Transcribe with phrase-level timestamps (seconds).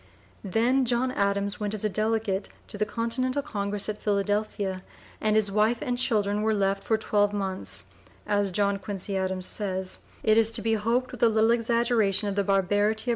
[0.43, 4.81] Then John Adams went as a delegate to the Continental Congress at Philadelphia,
[5.21, 7.91] and his wife and children were left for twelve months,
[8.25, 12.33] as John Quincy Adams says, it is to be hoped with a little exaggeration of
[12.35, 13.09] the barbarity of (p.